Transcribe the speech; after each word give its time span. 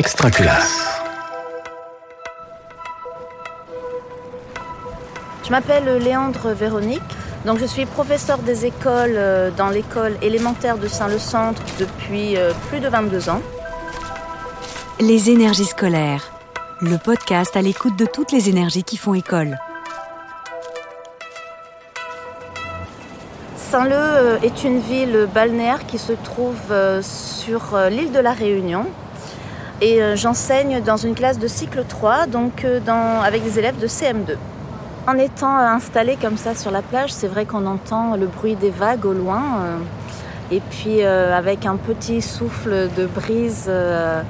Extraculasse. 0.00 0.98
Je 5.44 5.50
m'appelle 5.50 6.02
Léandre 6.02 6.54
Véronique. 6.54 7.02
Donc 7.44 7.58
je 7.58 7.66
suis 7.66 7.84
professeur 7.84 8.38
des 8.38 8.64
écoles 8.64 9.16
euh, 9.16 9.50
dans 9.50 9.68
l'école 9.68 10.16
élémentaire 10.22 10.78
de 10.78 10.88
Saint-Le-Centre 10.88 11.60
depuis 11.78 12.38
euh, 12.38 12.52
plus 12.70 12.80
de 12.80 12.88
22 12.88 13.28
ans. 13.28 13.42
Les 15.00 15.28
énergies 15.28 15.66
scolaires, 15.66 16.32
le 16.80 16.96
podcast 16.96 17.54
à 17.54 17.60
l'écoute 17.60 17.98
de 17.98 18.06
toutes 18.06 18.32
les 18.32 18.48
énergies 18.48 18.84
qui 18.84 18.96
font 18.96 19.12
école. 19.12 19.58
Saint-Leu 23.54 23.92
euh, 23.96 24.38
est 24.40 24.64
une 24.64 24.80
ville 24.80 25.28
balnéaire 25.34 25.84
qui 25.86 25.98
se 25.98 26.14
trouve 26.14 27.02
sur 27.02 27.76
l'île 27.90 28.12
de 28.12 28.20
la 28.20 28.32
Réunion. 28.32 28.86
Et 29.82 30.00
j'enseigne 30.14 30.82
dans 30.82 30.98
une 30.98 31.14
classe 31.14 31.38
de 31.38 31.48
cycle 31.48 31.84
3, 31.88 32.26
donc 32.26 32.66
avec 33.24 33.42
des 33.42 33.58
élèves 33.58 33.78
de 33.78 33.86
CM2. 33.86 34.36
En 35.06 35.18
étant 35.18 35.56
installé 35.56 36.16
comme 36.20 36.36
ça 36.36 36.54
sur 36.54 36.70
la 36.70 36.82
plage, 36.82 37.12
c'est 37.12 37.26
vrai 37.26 37.46
qu'on 37.46 37.66
entend 37.66 38.16
le 38.16 38.26
bruit 38.26 38.54
des 38.54 38.70
vagues 38.70 39.06
au 39.06 39.12
loin. 39.12 39.42
Euh, 39.42 39.78
et 40.52 40.60
puis 40.60 41.02
euh, 41.02 41.36
avec 41.36 41.64
un 41.64 41.76
petit 41.76 42.20
souffle 42.20 42.88
de 42.96 43.06
brise 43.06 43.66
euh, 43.68 44.22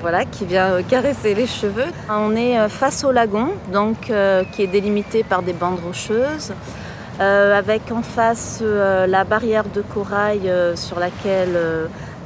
voilà, 0.00 0.24
qui 0.24 0.46
vient 0.46 0.82
caresser 0.82 1.34
les 1.34 1.46
cheveux. 1.46 1.84
On 2.08 2.34
est 2.34 2.68
face 2.68 3.04
au 3.04 3.12
lagon, 3.12 3.50
donc, 3.72 4.10
qui 4.52 4.62
est 4.62 4.66
délimité 4.66 5.22
par 5.22 5.42
des 5.42 5.52
bandes 5.52 5.78
rocheuses. 5.86 6.52
avec 7.20 7.92
en 7.92 8.02
face 8.02 8.62
la 9.06 9.22
barrière 9.22 9.64
de 9.72 9.82
corail 9.82 10.50
sur 10.74 10.98
laquelle 10.98 11.56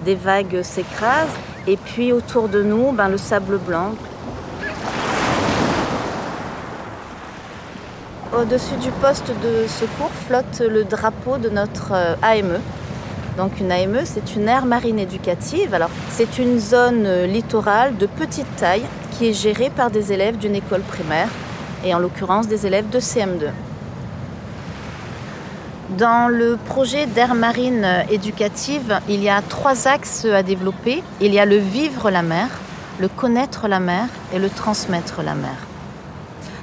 des 0.07 0.15
vagues 0.15 0.63
s'écrasent. 0.63 1.37
Et 1.67 1.77
puis 1.77 2.13
autour 2.13 2.49
de 2.49 2.63
nous, 2.63 2.93
ben, 2.93 3.09
le 3.09 3.17
sable 3.17 3.59
blanc 3.59 3.95
Au-dessus 8.37 8.77
du 8.83 8.91
poste 8.91 9.29
de 9.43 9.67
secours 9.69 10.11
flotte 10.27 10.61
le 10.61 10.85
drapeau 10.85 11.39
de 11.39 11.49
notre 11.49 11.93
euh, 11.93 12.17
AME. 12.21 12.59
Donc 13.37 13.61
une 13.61 13.71
AME, 13.71 14.01
c'est 14.05 14.35
une 14.35 14.49
aire 14.49 14.67
marine 14.67 14.99
éducative. 14.99 15.73
Alors 15.73 15.91
c'est 16.11 16.39
une 16.39 16.59
zone 16.59 17.07
euh, 17.07 17.27
littorale 17.27 17.97
de 17.97 18.07
petite 18.07 18.57
taille 18.57 18.85
qui 19.13 19.29
est 19.29 19.33
gérée 19.33 19.71
par 19.71 19.91
des 19.91 20.13
élèves 20.13 20.37
d'une 20.37 20.57
école 20.57 20.83
primaire 20.83 21.29
et 21.85 21.95
en 21.95 21.99
l'occurrence 21.99 22.49
des 22.49 22.67
élèves 22.67 22.91
de 22.91 22.99
CM2. 22.99 23.51
Dans 25.91 26.29
le 26.29 26.57
projet 26.57 27.05
d'aire 27.05 27.35
marine 27.35 27.87
éducative, 28.11 29.01
il 29.07 29.23
y 29.23 29.29
a 29.29 29.43
trois 29.43 29.87
axes 29.87 30.25
à 30.25 30.43
développer. 30.43 31.03
Il 31.21 31.35
y 31.35 31.39
a 31.39 31.45
le 31.45 31.59
vivre 31.59 32.11
la 32.11 32.23
mer, 32.23 32.49
le 32.99 33.09
connaître 33.09 33.69
la 33.69 33.81
mer 33.81 34.07
et 34.33 34.39
le 34.39 34.49
transmettre 34.49 35.23
la 35.23 35.35
mer. 35.35 35.57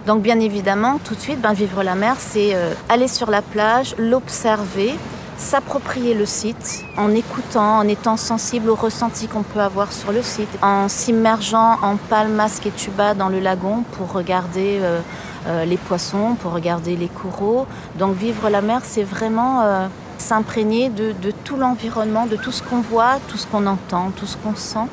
Donc 0.07 0.23
bien 0.23 0.39
évidemment, 0.39 0.99
tout 1.03 1.13
de 1.13 1.19
suite, 1.19 1.39
ben, 1.39 1.53
vivre 1.53 1.83
la 1.83 1.93
mer, 1.93 2.15
c'est 2.17 2.55
euh, 2.55 2.73
aller 2.89 3.07
sur 3.07 3.29
la 3.29 3.43
plage, 3.43 3.93
l'observer, 3.99 4.95
s'approprier 5.41 6.13
le 6.13 6.25
site 6.25 6.85
en 6.97 7.13
écoutant, 7.13 7.79
en 7.79 7.87
étant 7.87 8.15
sensible 8.15 8.69
aux 8.69 8.75
ressentis 8.75 9.27
qu'on 9.27 9.43
peut 9.43 9.59
avoir 9.59 9.91
sur 9.91 10.11
le 10.11 10.21
site, 10.21 10.49
en 10.61 10.87
s'immergeant 10.87 11.77
en 11.81 11.97
palme, 11.97 12.33
masque 12.33 12.67
et 12.67 12.71
tuba 12.71 13.13
dans 13.13 13.27
le 13.27 13.39
lagon 13.39 13.83
pour 13.97 14.11
regarder 14.13 14.79
euh, 14.81 15.01
euh, 15.47 15.65
les 15.65 15.77
poissons, 15.77 16.35
pour 16.39 16.53
regarder 16.53 16.95
les 16.95 17.09
coraux. 17.09 17.65
Donc 17.97 18.15
vivre 18.15 18.49
la 18.49 18.61
mer, 18.61 18.81
c'est 18.83 19.03
vraiment 19.03 19.89
s'imprégner 20.21 20.89
de, 20.89 21.13
tout 21.43 21.57
l'environnement, 21.57 22.27
de 22.27 22.37
tout 22.37 22.51
ce 22.51 22.63
qu'on 22.63 22.79
voit, 22.79 23.19
tout 23.27 23.37
ce 23.37 23.47
qu'on 23.47 23.65
entend, 23.65 24.11
tout 24.15 24.25
ce 24.25 24.37
qu'on 24.37 24.55
sent. 24.55 24.87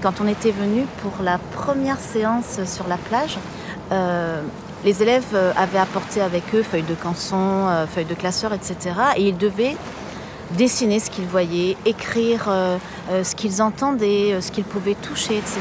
Quand 0.00 0.20
on 0.20 0.28
était 0.28 0.52
venu 0.52 0.86
pour 1.02 1.22
la 1.22 1.38
première 1.38 1.98
séance 1.98 2.60
sur 2.64 2.86
la 2.86 2.96
plage, 2.96 3.36
euh, 3.90 4.40
les 4.84 5.02
élèves 5.02 5.34
euh, 5.34 5.52
avaient 5.56 5.78
apporté 5.78 6.20
avec 6.20 6.54
eux 6.54 6.62
feuilles 6.62 6.82
de 6.82 6.94
canson, 6.94 7.68
euh, 7.68 7.86
feuilles 7.86 8.04
de 8.04 8.14
classeur, 8.14 8.52
etc. 8.52 8.76
Et 9.16 9.28
ils 9.28 9.36
devaient 9.36 9.76
dessiner 10.56 11.00
ce 11.00 11.10
qu'ils 11.10 11.26
voyaient, 11.26 11.76
écrire 11.84 12.48
ce 13.10 13.34
qu'ils 13.34 13.60
entendaient, 13.60 14.40
ce 14.40 14.50
qu'ils 14.50 14.64
pouvaient 14.64 14.94
toucher, 14.94 15.36
etc. 15.36 15.60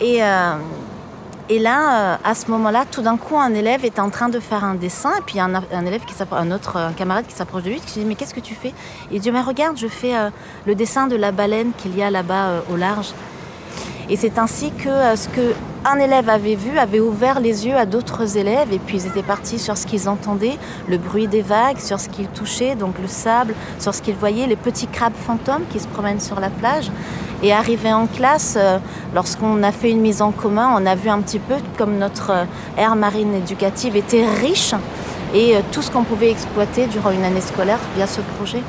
Et, 0.00 1.58
là, 1.58 2.20
à 2.22 2.34
ce 2.36 2.48
moment-là, 2.52 2.84
tout 2.88 3.02
d'un 3.02 3.16
coup, 3.16 3.36
un 3.36 3.52
élève 3.54 3.84
est 3.84 3.98
en 3.98 4.08
train 4.08 4.28
de 4.28 4.38
faire 4.38 4.62
un 4.62 4.76
dessin, 4.76 5.10
et 5.18 5.20
puis 5.26 5.40
un, 5.40 5.50
élève 5.84 6.02
un 6.30 6.52
autre 6.52 6.92
camarade 6.96 7.26
qui 7.26 7.34
s'approche 7.34 7.64
de 7.64 7.70
lui, 7.70 7.80
qui 7.80 7.98
dit 7.98 8.04
mais 8.04 8.14
qu'est-ce 8.14 8.34
que 8.34 8.40
tu 8.40 8.54
fais? 8.54 8.72
Il 9.10 9.20
dit 9.20 9.32
mais 9.32 9.40
regarde, 9.40 9.76
je 9.76 9.88
fais 9.88 10.12
le 10.64 10.74
dessin 10.76 11.08
de 11.08 11.16
la 11.16 11.32
baleine 11.32 11.72
qu'il 11.76 11.96
y 11.96 12.04
a 12.04 12.10
là-bas 12.12 12.62
au 12.72 12.76
large. 12.76 13.14
Et 14.08 14.14
c'est 14.14 14.38
ainsi 14.38 14.70
que 14.70 15.16
ce 15.16 15.28
que 15.28 15.54
un 15.86 16.00
élève 16.00 16.28
avait 16.28 16.56
vu, 16.56 16.78
avait 16.78 16.98
ouvert 16.98 17.38
les 17.38 17.66
yeux 17.66 17.76
à 17.76 17.86
d'autres 17.86 18.36
élèves 18.36 18.72
et 18.72 18.78
puis 18.78 18.98
ils 18.98 19.06
étaient 19.06 19.22
partis 19.22 19.60
sur 19.60 19.76
ce 19.76 19.86
qu'ils 19.86 20.08
entendaient, 20.08 20.58
le 20.88 20.98
bruit 20.98 21.28
des 21.28 21.42
vagues, 21.42 21.78
sur 21.78 22.00
ce 22.00 22.08
qu'ils 22.08 22.26
touchaient, 22.26 22.74
donc 22.74 22.98
le 23.00 23.06
sable, 23.06 23.54
sur 23.78 23.94
ce 23.94 24.02
qu'ils 24.02 24.16
voyaient, 24.16 24.48
les 24.48 24.56
petits 24.56 24.88
crabes 24.88 25.14
fantômes 25.14 25.62
qui 25.70 25.78
se 25.78 25.86
promènent 25.86 26.20
sur 26.20 26.40
la 26.40 26.50
plage. 26.50 26.90
Et 27.42 27.52
arrivé 27.52 27.92
en 27.92 28.06
classe, 28.06 28.56
euh, 28.56 28.78
lorsqu'on 29.14 29.62
a 29.62 29.70
fait 29.70 29.90
une 29.90 30.00
mise 30.00 30.22
en 30.22 30.32
commun, 30.32 30.74
on 30.76 30.86
a 30.86 30.94
vu 30.96 31.08
un 31.08 31.20
petit 31.20 31.38
peu 31.38 31.54
comme 31.78 31.98
notre 31.98 32.30
euh, 32.30 32.44
aire 32.76 32.96
marine 32.96 33.34
éducative 33.34 33.94
était 33.94 34.26
riche 34.26 34.74
et 35.34 35.54
euh, 35.54 35.60
tout 35.70 35.82
ce 35.82 35.90
qu'on 35.90 36.02
pouvait 36.02 36.30
exploiter 36.30 36.86
durant 36.86 37.10
une 37.12 37.24
année 37.24 37.40
scolaire 37.40 37.78
via 37.94 38.06
ce 38.06 38.22
projet. 38.38 38.62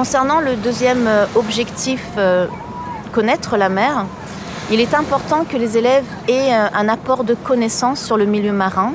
Concernant 0.00 0.40
le 0.40 0.56
deuxième 0.56 1.06
euh, 1.06 1.26
objectif, 1.34 2.02
euh, 2.16 2.46
connaître 3.12 3.58
la 3.58 3.68
mer, 3.68 4.06
il 4.70 4.80
est 4.80 4.94
important 4.94 5.44
que 5.44 5.58
les 5.58 5.76
élèves 5.76 6.06
aient 6.26 6.54
euh, 6.54 6.68
un 6.72 6.88
apport 6.88 7.22
de 7.22 7.34
connaissances 7.34 8.02
sur 8.02 8.16
le 8.16 8.24
milieu 8.24 8.52
marin. 8.52 8.94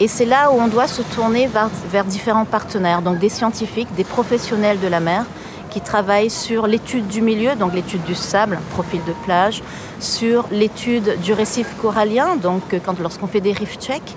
Et 0.00 0.08
c'est 0.08 0.24
là 0.24 0.50
où 0.50 0.54
on 0.58 0.68
doit 0.68 0.86
se 0.86 1.02
tourner 1.02 1.46
vers, 1.46 2.04
différents 2.06 2.46
partenaires, 2.46 3.02
donc 3.02 3.18
des 3.18 3.28
scientifiques, 3.28 3.94
des 3.96 4.04
professionnels 4.04 4.80
de 4.80 4.88
la 4.88 5.00
mer, 5.00 5.26
qui 5.68 5.82
travaillent 5.82 6.30
sur 6.30 6.66
l'étude 6.66 7.06
du 7.06 7.20
milieu, 7.20 7.54
donc 7.54 7.74
l'étude 7.74 8.04
du 8.04 8.14
sable, 8.14 8.58
profil 8.70 9.02
de 9.06 9.12
plage, 9.26 9.62
sur 10.00 10.46
l'étude 10.50 11.20
du 11.20 11.34
récif 11.34 11.66
corallien, 11.82 12.36
donc 12.36 12.62
lorsqu'on 12.98 13.26
fait 13.26 13.42
des 13.42 13.52
reef 13.52 13.76
checks, 13.78 14.16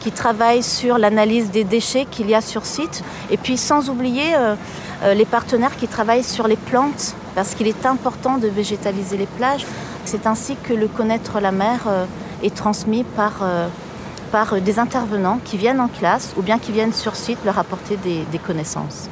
qui 0.00 0.10
travaillent 0.10 0.62
sur 0.62 0.98
l'analyse 0.98 1.50
des 1.50 1.64
déchets 1.64 2.06
qu'il 2.10 2.28
y 2.28 2.34
a 2.34 2.40
sur 2.40 2.64
site, 2.64 3.04
et 3.30 3.36
puis 3.36 3.56
sans 3.56 3.88
oublier 3.90 4.34
euh, 4.34 5.14
les 5.14 5.24
partenaires 5.24 5.76
qui 5.76 5.86
travaillent 5.86 6.24
sur 6.24 6.48
les 6.48 6.56
plantes, 6.56 7.14
parce 7.34 7.54
qu'il 7.54 7.68
est 7.68 7.86
important 7.86 8.38
de 8.38 8.48
végétaliser 8.48 9.16
les 9.16 9.26
plages. 9.26 9.64
C'est 10.04 10.26
ainsi 10.26 10.56
que 10.56 10.72
le 10.72 10.88
connaître 10.88 11.40
la 11.40 11.52
mer 11.52 11.80
euh, 11.86 12.04
est 12.42 12.54
transmis 12.54 13.04
par, 13.04 13.40
euh, 13.42 13.68
par 14.32 14.60
des 14.60 14.78
intervenants 14.78 15.38
qui 15.44 15.56
viennent 15.56 15.80
en 15.80 15.88
classe 15.88 16.32
ou 16.36 16.42
bien 16.42 16.58
qui 16.58 16.72
viennent 16.72 16.92
sur 16.92 17.14
site 17.14 17.38
leur 17.44 17.58
apporter 17.58 17.96
des, 17.96 18.24
des 18.32 18.38
connaissances. 18.38 19.08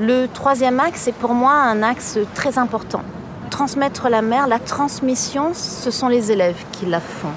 Le 0.00 0.26
troisième 0.26 0.80
axe 0.80 1.08
est 1.08 1.12
pour 1.12 1.34
moi 1.34 1.52
un 1.52 1.82
axe 1.82 2.18
très 2.34 2.58
important. 2.58 3.02
Transmettre 3.50 4.08
la 4.08 4.22
mer, 4.22 4.46
la 4.46 4.58
transmission, 4.58 5.50
ce 5.52 5.90
sont 5.90 6.08
les 6.08 6.32
élèves 6.32 6.64
qui 6.72 6.86
la 6.86 7.00
font. 7.00 7.32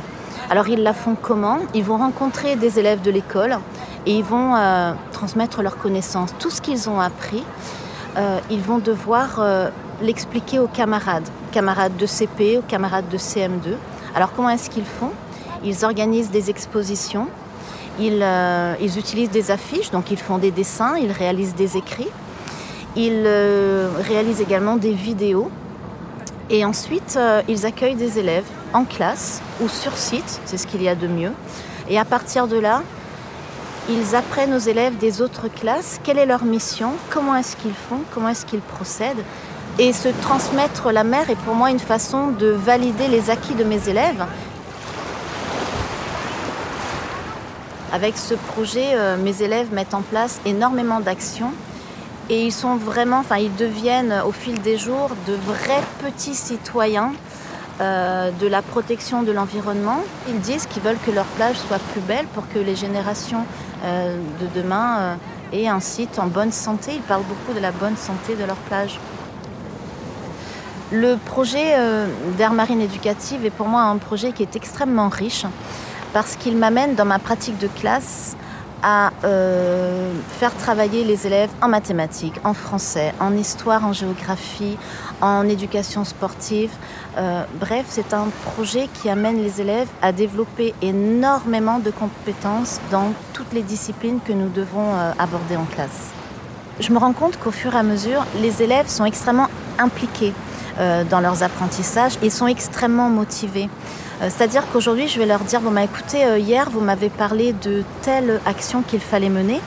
Alors 0.50 0.68
ils 0.68 0.84
la 0.84 0.94
font 0.94 1.16
comment? 1.20 1.60
Ils 1.74 1.84
vont 1.84 1.98
rencontrer 1.98 2.56
des 2.56 2.80
élèves 2.80 3.02
de 3.02 3.12
l'école 3.12 3.58
et 4.06 4.18
ils 4.18 4.24
vont 4.24 4.56
euh, 4.56 4.94
transmettre 5.12 5.62
leurs 5.62 5.78
connaissances. 5.78 6.32
Tout 6.40 6.50
ce 6.50 6.62
qu'ils 6.62 6.90
ont 6.90 7.00
appris, 7.00 7.44
euh, 8.18 8.40
ils 8.52 8.62
vont 8.62 8.78
devoir 8.78 9.40
euh, 9.40 9.70
l'expliquer 10.02 10.60
aux 10.60 10.68
camarades, 10.68 11.28
camarades 11.52 11.96
de 11.98 12.06
CP, 12.06 12.58
aux 12.58 12.62
camarades 12.62 13.10
de 13.10 13.18
CM2. 13.18 13.76
Alors 14.16 14.34
comment 14.34 14.50
est-ce 14.50 14.70
qu'ils 14.70 14.86
font? 14.86 15.12
Ils 15.64 15.86
organisent 15.86 16.30
des 16.30 16.50
expositions, 16.50 17.28
ils, 17.98 18.26
ils, 18.82 19.00
utilisent 19.00 19.30
des 19.30 19.50
affiches, 19.50 19.92
donc 19.92 20.12
ils 20.12 20.18
font 20.18 20.38
des 20.38 20.52
dessins, 20.52 20.98
ils 20.98 21.12
réalisent 21.12 21.56
des 21.56 21.78
écrits, 21.78 22.10
ils 22.98 23.26
réalisent 24.06 24.42
également 24.42 24.76
des 24.76 24.92
vidéos. 24.92 25.50
Et 26.50 26.66
ensuite 26.66 27.18
ils 27.48 27.66
accueillent 27.66 27.96
des 27.96 28.20
élèves 28.20 28.44
en 28.74 28.86
classe 28.86 29.42
ou 29.62 29.70
sur 29.70 29.96
site, 29.98 30.42
c'est 30.46 30.58
ce 30.58 30.68
qu'il 30.68 30.82
y 30.82 30.90
a 30.90 30.96
de 30.96 31.08
mieux. 31.08 31.32
Et 31.90 32.00
à 32.00 32.06
partir 32.06 32.48
de 32.48 32.58
là, 32.58 32.82
ils 33.90 34.16
apprennent 34.16 34.54
aux 34.54 34.60
élèves 34.60 34.98
des 34.98 35.22
autres 35.22 35.50
classes 35.50 36.00
quelle 36.04 36.18
est 36.18 36.26
leur 36.26 36.46
mission, 36.46 36.92
comment 37.10 37.36
est-ce 37.36 37.58
qu'ils 37.58 37.74
font, 37.74 38.00
comment 38.14 38.30
est-ce 38.30 38.46
qu'ils 38.46 38.62
procèdent. 38.62 39.24
Et 39.80 39.92
se 39.92 40.10
transmettre 40.22 40.92
la 40.92 41.04
mer 41.04 41.30
est 41.30 41.36
pour 41.36 41.56
moi 41.56 41.72
une 41.72 41.80
façon 41.80 42.28
de 42.28 42.48
valider 42.48 43.08
les 43.08 43.30
acquis 43.30 43.56
de 43.56 43.64
mes 43.64 43.90
élèves. 43.90 44.26
Avec 47.92 48.18
ce 48.18 48.34
projet, 48.34 48.92
euh, 48.94 49.18
mes 49.18 49.42
élèves 49.42 49.74
mettent 49.74 49.94
en 49.94 50.02
place 50.02 50.40
énormément 50.46 51.00
d'actions 51.00 51.52
et 52.30 52.46
ils 52.46 52.52
sont 52.52 52.78
ils 53.38 53.56
deviennent 53.56 54.22
au 54.26 54.32
fil 54.32 54.60
des 54.62 54.78
jours 54.78 55.10
de 55.28 55.34
vrais 55.34 55.84
petits 56.00 56.36
citoyens 56.36 57.12
euh, 57.82 58.30
de 58.40 58.46
la 58.46 58.62
protection 58.62 59.24
de 59.24 59.32
l'environnement. 59.32 60.04
Ils 60.30 60.40
disent 60.40 60.68
qu'ils 60.68 60.84
veulent 60.84 61.00
que 61.04 61.10
leur 61.10 61.26
plage 61.26 61.56
soit 61.56 61.80
plus 61.92 62.02
belle 62.02 62.28
pour 62.28 62.48
que 62.48 62.60
les 62.60 62.76
générations 62.76 63.46
euh, 63.84 64.16
de 64.40 64.62
demain 64.62 64.98
euh, 65.00 65.16
et 65.54 65.68
un 65.68 65.80
site 65.80 66.20
en 66.20 66.28
bonne 66.28 66.52
santé. 66.52 66.92
Ils 66.94 67.02
parlent 67.02 67.24
beaucoup 67.24 67.52
de 67.58 67.60
la 67.60 67.72
bonne 67.72 67.98
santé 67.98 68.36
de 68.36 68.46
leur 68.46 68.58
plage. 68.58 69.00
Le 70.92 71.16
projet 71.16 71.76
d'Air 72.38 72.54
Marine 72.54 72.80
Éducative 72.80 73.44
est 73.44 73.50
pour 73.50 73.68
moi 73.68 73.82
un 73.82 73.98
projet 73.98 74.32
qui 74.32 74.44
est 74.44 74.56
extrêmement 74.56 75.10
riche 75.10 75.48
parce 76.14 76.36
qu'il 76.36 76.56
m'amène 76.56 76.94
dans 76.94 77.06
ma 77.06 77.18
pratique 77.18 77.58
de 77.58 77.68
classe 77.68 78.36
à 78.84 79.10
faire 79.24 80.56
travailler 80.56 81.04
les 81.04 81.26
élèves 81.26 81.50
en 81.64 81.68
mathématiques, 81.68 82.40
en 82.44 82.54
français, 82.54 83.12
en 83.20 83.36
histoire, 83.36 83.84
en 83.88 83.94
géographie, 83.94 84.78
en 85.22 85.48
éducation 85.48 86.04
sportive. 86.04 86.72
Euh, 87.18 87.44
bref, 87.60 87.86
c'est 87.90 88.14
un 88.14 88.28
projet 88.46 88.88
qui 88.94 89.10
amène 89.10 89.42
les 89.42 89.62
élèves 89.62 89.88
à 90.02 90.12
développer 90.12 90.74
énormément 90.82 91.80
de 91.80 91.92
compétences 91.92 92.80
dans 92.92 93.14
toutes 93.34 93.54
les 93.54 93.62
disciplines 93.62 94.20
que 94.26 94.34
nous 94.34 94.50
devons 94.50 94.94
euh, 94.94 95.12
aborder 95.20 95.56
en 95.56 95.66
classe. 95.66 96.12
Je 96.80 96.92
me 96.92 96.98
rends 96.98 97.14
compte 97.14 97.38
qu'au 97.38 97.52
fur 97.52 97.74
et 97.76 97.78
à 97.78 97.84
mesure, 97.84 98.26
les 98.42 98.64
élèves 98.64 98.88
sont 98.88 99.06
extrêmement 99.06 99.48
impliqués 99.78 100.34
dans 101.12 101.20
leurs 101.20 101.44
apprentissages 101.44 102.14
et 102.24 102.32
sont 102.32 102.48
extrêmement 102.48 103.08
motivés. 103.08 103.70
Euh, 104.24 104.30
c'est-à-dire 104.30 104.64
qu'aujourd'hui, 104.72 105.08
je 105.08 105.20
vais 105.20 105.26
leur 105.26 105.40
dire, 105.40 105.62
bon, 105.62 105.72
bah, 105.72 105.84
écoutez, 105.84 106.26
euh, 106.26 106.38
hier, 106.38 106.70
vous 106.70 106.82
m'avez 106.82 107.10
parlé 107.10 107.54
de 107.54 107.84
telle 108.02 108.40
action 108.46 108.82
qu'il 108.82 109.00
fallait 109.00 109.30
mener. 109.30 109.60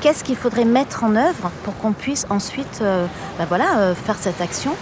Qu'est-ce 0.00 0.24
qu'il 0.24 0.36
faudrait 0.36 0.64
mettre 0.64 1.04
en 1.04 1.14
œuvre 1.14 1.50
pour 1.62 1.76
qu'on 1.76 1.92
puisse 1.92 2.26
ensuite 2.30 2.80
euh, 2.80 3.06
bah, 3.38 3.44
voilà, 3.48 3.94
faire 3.94 4.16
cette 4.18 4.40
action 4.40 4.74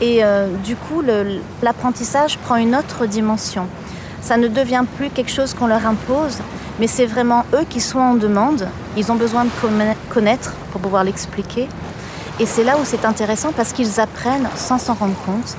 Et 0.00 0.22
du 0.64 0.76
coup, 0.76 1.02
l'apprentissage 1.62 2.38
prend 2.38 2.56
une 2.56 2.74
autre 2.74 3.06
dimension. 3.06 3.66
Ça 4.20 4.36
ne 4.36 4.48
devient 4.48 4.84
plus 4.96 5.10
quelque 5.10 5.30
chose 5.30 5.54
qu'on 5.54 5.66
leur 5.66 5.86
impose, 5.86 6.38
mais 6.80 6.86
c'est 6.86 7.06
vraiment 7.06 7.44
eux 7.54 7.64
qui 7.68 7.80
sont 7.80 8.00
en 8.00 8.14
demande. 8.14 8.68
Ils 8.96 9.12
ont 9.12 9.16
besoin 9.16 9.44
de 9.44 9.50
connaître 10.10 10.54
pour 10.72 10.80
pouvoir 10.80 11.04
l'expliquer. 11.04 11.68
Et 12.40 12.46
c'est 12.46 12.64
là 12.64 12.76
où 12.78 12.84
c'est 12.84 13.04
intéressant 13.04 13.52
parce 13.52 13.72
qu'ils 13.72 14.00
apprennent 14.00 14.48
sans 14.56 14.78
s'en 14.78 14.94
rendre 14.94 15.16
compte. 15.24 15.56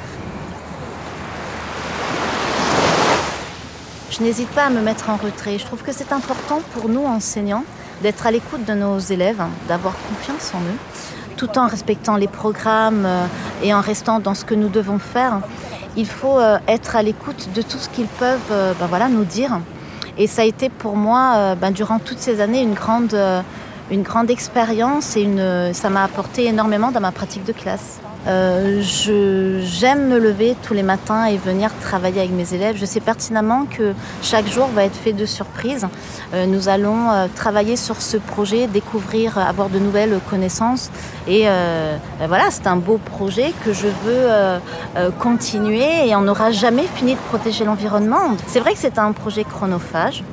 je 4.14 4.22
n'hésite 4.22 4.50
pas 4.50 4.66
à 4.66 4.70
me 4.70 4.82
mettre 4.82 5.10
en 5.10 5.16
retrait. 5.16 5.58
Je 5.58 5.66
trouve 5.66 5.82
que 5.82 5.92
c'est 5.92 6.12
important 6.12 6.62
pour 6.74 6.88
nous, 6.88 7.04
enseignants, 7.04 7.64
d'être 8.04 8.28
à 8.28 8.32
l'écoute 8.32 8.66
de 8.66 8.74
nos 8.74 9.00
élèves, 9.00 9.42
d'avoir 9.70 9.96
confiance 10.10 10.54
en 10.54 10.60
eux, 10.60 10.78
tout 11.38 11.58
en 11.58 11.68
respectant 11.68 12.18
les 12.18 12.28
programmes 12.28 13.06
euh, 13.06 13.26
et 13.64 13.74
en 13.74 13.80
restant 13.80 14.20
dans 14.20 14.36
ce 14.36 14.44
que 14.44 14.54
nous 14.54 14.68
devons 14.68 15.00
faire. 15.00 15.40
Il 15.96 16.06
faut 16.06 16.38
euh, 16.38 16.58
être 16.68 16.98
à 16.98 17.02
l'écoute 17.02 17.50
de 17.56 17.62
tout 17.62 17.78
ce 17.78 17.88
qu'ils 17.88 18.08
peuvent 18.08 18.52
euh, 18.52 18.74
ben 18.78 18.88
voilà, 18.88 19.08
nous 19.08 19.24
dire. 19.24 19.60
Et 20.18 20.28
ça 20.28 20.42
a 20.42 20.46
été 20.46 20.70
pour 20.70 20.96
moi, 20.96 21.56
ben, 21.56 21.72
durant 21.72 21.98
toutes 21.98 22.20
ces 22.20 22.40
années, 22.40 22.62
une 22.62 22.76
grande, 22.76 24.30
expérience 24.30 25.18
et 25.18 25.28
ça 25.74 25.90
m'a 25.90 26.04
apporté 26.04 26.46
énormément 26.46 26.92
dans 26.92 27.00
ma 27.00 27.12
pratique 27.12 27.44
de 27.46 27.52
classe. 27.52 28.00
Euh, 28.28 28.82
j'aime 29.62 30.08
me 30.08 30.18
lever 30.18 30.56
tous 30.64 30.74
les 30.74 30.84
matins 30.84 31.26
et 31.26 31.38
venir 31.38 31.72
travailler 31.82 32.20
avec 32.20 32.32
mes 32.32 32.54
élèves. 32.54 32.78
Je 32.78 32.86
sais 32.86 33.00
pertinemment 33.00 33.66
que 33.66 33.94
chaque 34.22 34.48
jour 34.48 34.68
va 34.68 34.86
être 34.86 34.96
fait 34.96 35.14
de 35.14 35.26
surprises. 35.26 35.88
Euh, 36.34 36.46
nous 36.46 36.70
allons 36.70 37.12
euh, 37.12 37.28
travailler 37.36 37.76
sur 37.76 38.02
ce 38.02 38.18
projet, 38.18 38.68
découvrir, 38.68 39.38
avoir 39.38 39.70
de 39.70 39.80
nouvelles 39.80 40.20
connaissances. 40.30 40.90
Et 41.28 41.44
ben 41.46 42.28
voilà, 42.28 42.46
c'est 42.50 42.68
un 42.68 42.76
beau 42.76 42.98
projet 42.98 43.54
que 43.64 43.72
je 43.72 43.88
veux 43.88 45.12
continuer 45.20 46.10
et 46.10 46.16
on 46.16 46.22
n'aura 46.22 46.52
jamais 46.52 46.84
fini 46.96 47.14
de 47.14 47.20
protéger 47.30 47.64
l'environnement. 47.64 48.36
C'est 48.48 48.60
vrai 48.60 48.74
que 48.74 48.80
c'est 48.80 49.00
un 49.00 49.14
projet 49.14 49.46
chronophage 49.46 50.24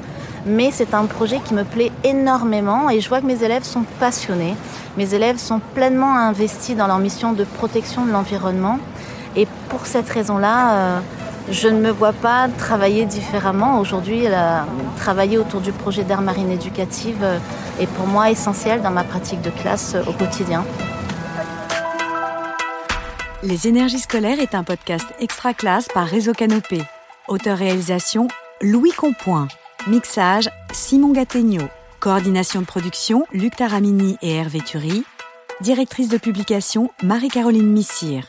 mais 0.47 0.71
c'est 0.73 0.95
un 0.95 1.07
projet 1.07 1.41
qui 1.45 1.55
me 1.55 1.65
plaît 1.65 1.93
énormément 2.05 2.91
et 2.91 3.01
je 3.01 3.09
vois 3.09 3.21
que 3.21 3.27
mes 3.27 3.43
élèves 3.43 3.65
sont 3.65 3.85
passionnés. 3.99 4.55
Mes 4.97 5.15
élèves 5.15 5.39
sont 5.39 5.61
pleinement 5.75 6.15
investis 6.17 6.77
dans 6.77 6.87
leur 6.87 6.99
mission 6.99 7.33
de 7.33 7.45
protection 7.45 8.05
de 8.05 8.11
l'environnement 8.11 8.79
et 9.37 9.47
pour 9.69 9.87
cette 9.87 10.09
raison-là, 10.09 10.73
euh, 10.73 11.01
je 11.51 11.69
ne 11.69 11.81
me 11.81 11.91
vois 11.91 12.13
pas 12.13 12.49
travailler 12.59 13.07
différemment. 13.07 13.81
Aujourd'hui, 13.81 14.25
travailler 14.97 15.39
autour 15.39 15.61
du 15.61 15.73
projet 15.73 16.05
d'air 16.05 16.21
marine 16.21 16.51
éducative 16.51 17.19
euh, 17.23 17.39
est 17.81 17.87
pour 17.87 18.07
moi 18.07 18.31
essentiel 18.31 18.83
dans 18.83 18.91
ma 18.91 19.05
pratique 19.05 19.41
de 19.43 19.51
classe 19.51 19.95
euh, 19.95 20.03
au 20.09 20.13
quotidien. 20.13 20.65
Les 23.43 23.69
énergies 23.69 24.01
scolaires 24.01 24.39
est 24.39 24.55
un 24.55 24.65
podcast 24.65 25.07
extra 25.19 25.55
classe 25.55 25.89
par 25.89 26.07
Réseau 26.07 26.33
Canopé. 26.33 26.83
Auteur-réalisation 27.29 28.29
Louis 28.61 28.93
Compoint. 28.93 29.49
Mixage, 29.87 30.51
Simon 30.73 31.13
Gattegno. 31.13 31.69
Coordination 32.01 32.61
de 32.61 32.67
production, 32.67 33.25
Luc 33.33 33.57
Taramini 33.57 34.19
et 34.21 34.35
Hervé 34.35 34.61
Thury. 34.61 35.05
Directrice 35.63 36.09
de 36.09 36.19
publication, 36.19 36.91
Marie-Caroline 37.03 37.67
Missire. 37.67 38.27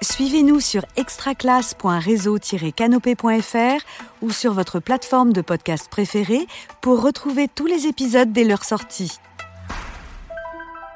Suivez-nous 0.00 0.60
sur 0.60 0.86
extraclasse.réseau-canopé.fr 0.96 3.84
ou 4.22 4.30
sur 4.30 4.54
votre 4.54 4.80
plateforme 4.80 5.34
de 5.34 5.42
podcast 5.42 5.88
préférée 5.90 6.46
pour 6.80 7.02
retrouver 7.02 7.46
tous 7.46 7.66
les 7.66 7.86
épisodes 7.86 8.32
dès 8.32 8.44
leur 8.44 8.64
sortie. 8.64 9.18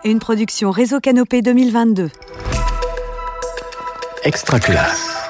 Une 0.05 0.21
production 0.21 0.71
Réseau 0.71 1.01
Canopé 1.01 1.43
2022. 1.43 2.11
Extraclasse. 4.25 5.24